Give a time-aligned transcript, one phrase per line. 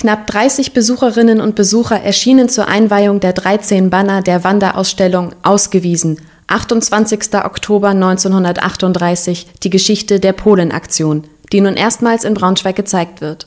[0.00, 7.34] Knapp 30 Besucherinnen und Besucher erschienen zur Einweihung der 13 Banner der Wanderausstellung Ausgewiesen, 28.
[7.34, 13.46] Oktober 1938, die Geschichte der Polenaktion, die nun erstmals in Braunschweig gezeigt wird.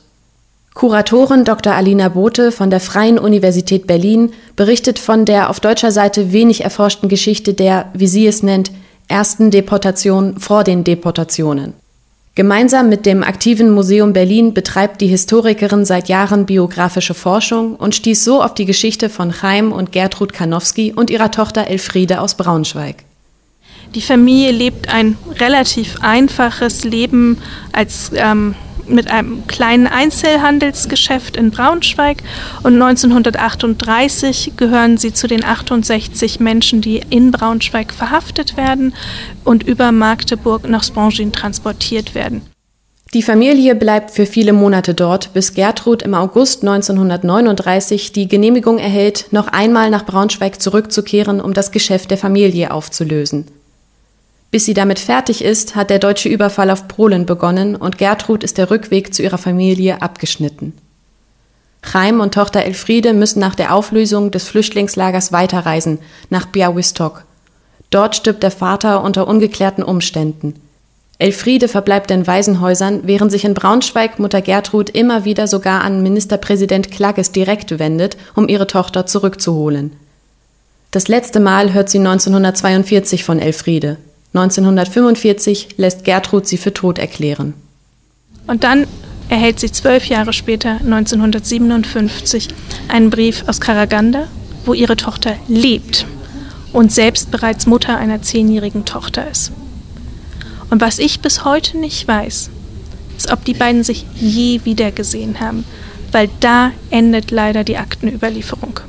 [0.74, 1.74] Kuratorin Dr.
[1.74, 7.08] Alina Bote von der Freien Universität Berlin berichtet von der auf deutscher Seite wenig erforschten
[7.08, 8.70] Geschichte der, wie sie es nennt,
[9.08, 11.74] ersten Deportation vor den Deportationen.
[12.36, 18.24] Gemeinsam mit dem aktiven Museum Berlin betreibt die Historikerin seit Jahren biografische Forschung und stieß
[18.24, 23.04] so auf die Geschichte von Chaim und Gertrud Kanowski und ihrer Tochter Elfriede aus Braunschweig.
[23.94, 27.38] Die Familie lebt ein relativ einfaches Leben
[27.72, 28.56] als ähm,
[28.88, 32.18] mit einem kleinen Einzelhandelsgeschäft in Braunschweig
[32.62, 38.94] und 1938 gehören sie zu den 68 Menschen, die in Braunschweig verhaftet werden
[39.44, 42.42] und über Magdeburg nach Spongin transportiert werden.
[43.14, 49.26] Die Familie bleibt für viele Monate dort, bis Gertrud im August 1939 die Genehmigung erhält,
[49.30, 53.46] noch einmal nach Braunschweig zurückzukehren, um das Geschäft der Familie aufzulösen.
[54.54, 58.56] Bis sie damit fertig ist, hat der deutsche Überfall auf Polen begonnen und Gertrud ist
[58.56, 60.74] der Rückweg zu ihrer Familie abgeschnitten.
[61.82, 65.98] Chaim und Tochter Elfriede müssen nach der Auflösung des Flüchtlingslagers weiterreisen,
[66.30, 67.24] nach Białystok.
[67.90, 70.54] Dort stirbt der Vater unter ungeklärten Umständen.
[71.18, 76.92] Elfriede verbleibt in Waisenhäusern, während sich in Braunschweig Mutter Gertrud immer wieder sogar an Ministerpräsident
[76.92, 79.94] Klagges direkt wendet, um ihre Tochter zurückzuholen.
[80.92, 83.96] Das letzte Mal hört sie 1942 von Elfriede.
[84.34, 87.54] 1945 lässt Gertrud sie für tot erklären.
[88.46, 88.86] Und dann
[89.28, 92.48] erhält sie zwölf Jahre später, 1957,
[92.88, 94.26] einen Brief aus Karaganda,
[94.64, 96.06] wo ihre Tochter lebt
[96.72, 99.52] und selbst bereits Mutter einer zehnjährigen Tochter ist.
[100.68, 102.50] Und was ich bis heute nicht weiß,
[103.16, 105.64] ist, ob die beiden sich je wiedergesehen haben,
[106.10, 108.80] weil da endet leider die Aktenüberlieferung.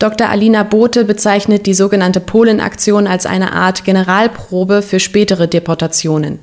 [0.00, 0.30] Dr.
[0.30, 6.38] Alina Bote bezeichnet die sogenannte Polenaktion als eine Art Generalprobe für spätere Deportationen.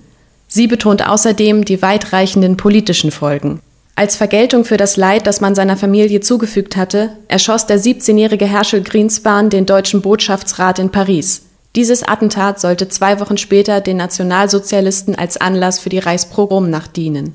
[0.47, 3.59] Sie betont außerdem die weitreichenden politischen Folgen.
[3.96, 8.84] Als Vergeltung für das Leid, das man seiner Familie zugefügt hatte, erschoss der 17-jährige Herschel
[8.84, 11.41] Greenspan den deutschen Botschaftsrat in Paris.
[11.75, 17.34] Dieses Attentat sollte zwei Wochen später den Nationalsozialisten als Anlass für die Reichspogromnacht dienen.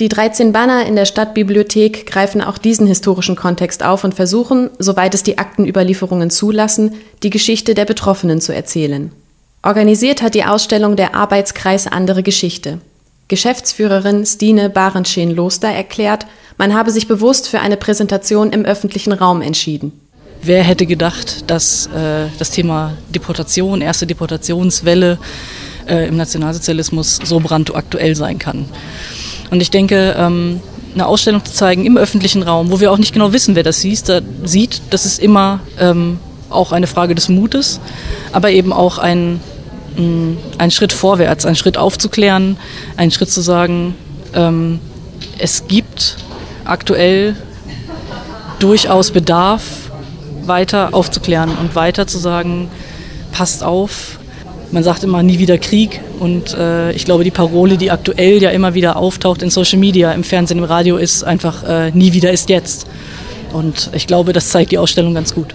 [0.00, 5.14] Die 13 Banner in der Stadtbibliothek greifen auch diesen historischen Kontext auf und versuchen, soweit
[5.14, 9.12] es die Aktenüberlieferungen zulassen, die Geschichte der Betroffenen zu erzählen.
[9.62, 12.78] Organisiert hat die Ausstellung der Arbeitskreis Andere Geschichte.
[13.28, 16.24] Geschäftsführerin Stine Barenschen-Loster erklärt,
[16.56, 19.92] man habe sich bewusst für eine Präsentation im öffentlichen Raum entschieden.
[20.40, 25.18] Wer hätte gedacht, dass äh, das Thema Deportation, erste Deportationswelle
[25.86, 28.64] äh, im Nationalsozialismus so brandaktuell sein kann?
[29.50, 30.60] Und ich denke, ähm,
[30.94, 33.80] eine Ausstellung zu zeigen im öffentlichen Raum, wo wir auch nicht genau wissen, wer das
[33.80, 36.18] sieht, da sieht das ist immer ähm,
[36.48, 37.80] auch eine Frage des Mutes,
[38.32, 39.40] aber eben auch ein,
[39.96, 42.56] mh, ein Schritt vorwärts, ein Schritt aufzuklären,
[42.96, 43.94] ein Schritt zu sagen,
[44.34, 44.80] ähm,
[45.38, 46.16] es gibt
[46.64, 47.36] aktuell
[48.58, 49.62] durchaus Bedarf,
[50.44, 52.68] weiter aufzuklären und weiter zu sagen,
[53.32, 54.18] passt auf,
[54.72, 58.50] man sagt immer nie wieder Krieg und äh, ich glaube, die Parole, die aktuell ja
[58.50, 62.30] immer wieder auftaucht in Social Media, im Fernsehen, im Radio, ist einfach äh, nie wieder
[62.30, 62.86] ist jetzt.
[63.52, 65.54] Und ich glaube, das zeigt die Ausstellung ganz gut.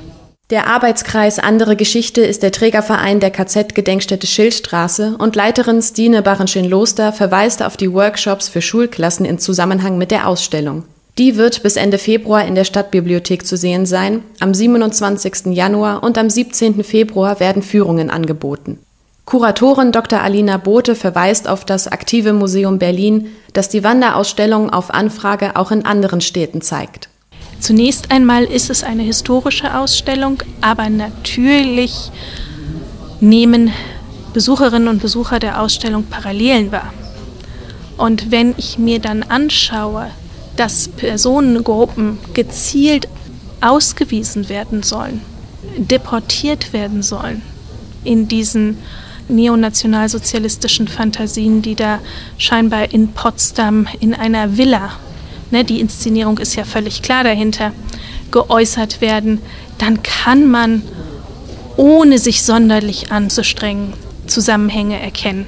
[0.52, 7.64] Der Arbeitskreis Andere Geschichte ist der Trägerverein der KZ-Gedenkstätte Schildstraße und Leiterin Stine Barenschin-Loster verweist
[7.64, 10.84] auf die Workshops für Schulklassen in Zusammenhang mit der Ausstellung.
[11.18, 14.22] Die wird bis Ende Februar in der Stadtbibliothek zu sehen sein.
[14.40, 15.48] Am 27.
[15.56, 16.84] Januar und am 17.
[16.84, 18.80] Februar werden Führungen angeboten.
[19.26, 20.22] Kuratorin Dr.
[20.22, 25.84] Alina Bote verweist auf das Aktive Museum Berlin, das die Wanderausstellung auf Anfrage auch in
[25.84, 27.10] anderen Städten zeigt.
[27.60, 32.12] Zunächst einmal ist es eine historische Ausstellung, aber natürlich
[33.20, 33.72] nehmen
[34.34, 36.94] Besucherinnen und Besucher der Ausstellung Parallelen wahr.
[37.98, 40.12] Und wenn ich mir dann anschaue,
[40.56, 43.08] dass Personengruppen gezielt
[43.62, 45.22] ausgewiesen werden sollen,
[45.78, 47.42] deportiert werden sollen
[48.04, 48.78] in diesen
[49.28, 52.00] neonationalsozialistischen Fantasien, die da
[52.38, 54.92] scheinbar in Potsdam in einer Villa,
[55.52, 57.72] ne, die Inszenierung ist ja völlig klar dahinter,
[58.32, 59.42] geäußert werden,
[59.78, 60.84] dann kann man,
[61.78, 63.94] ohne sich sonderlich anzustrengen,
[64.28, 65.48] Zusammenhänge erkennen.